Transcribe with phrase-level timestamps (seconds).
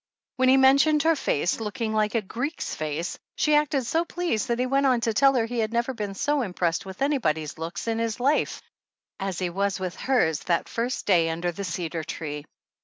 [0.37, 4.57] When he mentioned her face looking like a Greek's face she acted so pleased that
[4.57, 7.87] he went on to tell her he had never been so impressed with anybody's looks
[7.87, 8.63] in his life
[9.19, 12.45] as he was with hers that first day under the cedar tree.